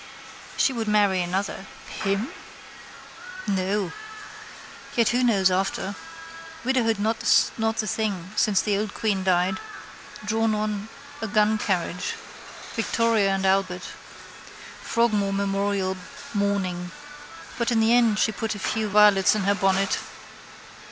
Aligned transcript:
She 0.57 0.73
would 0.73 0.87
marry 0.87 1.21
another. 1.21 1.67
Him? 2.03 2.29
No. 3.45 3.91
Yet 4.95 5.09
who 5.09 5.23
knows 5.23 5.51
after. 5.51 5.95
Widowhood 6.63 6.97
not 6.97 7.19
the 7.19 7.85
thing 7.85 8.31
since 8.35 8.61
the 8.63 8.79
old 8.79 8.95
queen 8.95 9.23
died. 9.23 9.59
Drawn 10.25 10.55
on 10.55 10.89
a 11.21 11.27
guncarriage. 11.27 12.15
Victoria 12.75 13.29
and 13.35 13.45
Albert. 13.45 13.89
Frogmore 14.81 15.33
memorial 15.33 15.95
mourning. 16.33 16.89
But 17.59 17.71
in 17.71 17.79
the 17.79 17.93
end 17.93 18.17
she 18.17 18.31
put 18.31 18.55
a 18.55 18.57
few 18.57 18.89
violets 18.89 19.35
in 19.35 19.43
her 19.43 19.53
bonnet. 19.53 19.99